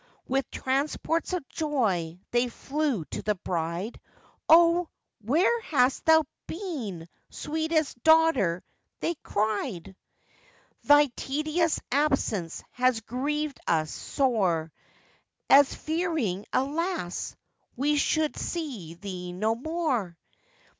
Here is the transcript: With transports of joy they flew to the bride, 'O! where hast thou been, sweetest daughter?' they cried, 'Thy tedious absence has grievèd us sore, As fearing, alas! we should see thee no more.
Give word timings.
With 0.27 0.49
transports 0.49 1.31
of 1.31 1.47
joy 1.47 2.19
they 2.31 2.47
flew 2.47 3.05
to 3.11 3.21
the 3.21 3.35
bride, 3.35 3.99
'O! 4.49 4.89
where 5.21 5.61
hast 5.61 6.05
thou 6.05 6.23
been, 6.47 7.07
sweetest 7.29 8.01
daughter?' 8.01 8.63
they 8.99 9.13
cried, 9.21 9.95
'Thy 10.85 11.05
tedious 11.15 11.79
absence 11.91 12.63
has 12.71 13.01
grievèd 13.01 13.57
us 13.67 13.91
sore, 13.91 14.71
As 15.51 15.71
fearing, 15.75 16.47
alas! 16.51 17.35
we 17.75 17.95
should 17.95 18.35
see 18.35 18.95
thee 18.95 19.33
no 19.33 19.53
more. 19.53 20.17